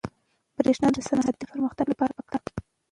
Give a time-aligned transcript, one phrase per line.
[0.57, 2.51] برېښنا د صنعتي پرمختګ لپاره پکار ده.